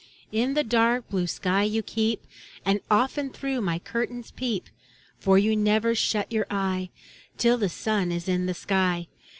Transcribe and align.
In 0.31 0.55
the 0.55 0.63
dark 0.63 1.07
blue 1.11 1.27
sky 1.27 1.61
you 1.61 1.83
keep, 1.83 2.25
And 2.65 2.81
often 2.89 3.29
through 3.29 3.61
my 3.61 3.77
curtains 3.77 4.31
peep. 4.31 4.67
For 5.19 5.37
you 5.37 5.55
never 5.55 5.93
shut 5.93 6.31
your 6.31 6.47
eye 6.49 6.89
Till 7.37 7.59
the 7.59 7.69
sun 7.69 8.11
is 8.11 8.27
in 8.27 8.47
the 8.47 8.55
sky. 8.55 9.09